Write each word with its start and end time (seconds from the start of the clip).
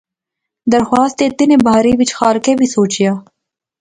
درخواست 0.73 1.15
دتے 1.19 1.43
نے 1.51 1.57
بارے 1.67 1.91
وچ 1.99 2.11
خالقے 2.17 2.51
وی 2.59 2.67
سوچیا 2.75 3.11